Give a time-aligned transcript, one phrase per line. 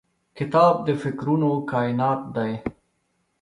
[0.37, 2.51] کتاب د فکرونو کائنات دی.